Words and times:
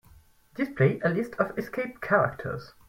Display 0.55 0.99
a 1.03 1.09
list 1.09 1.35
of 1.35 1.55
escape 1.59 2.01
characters. 2.01 2.73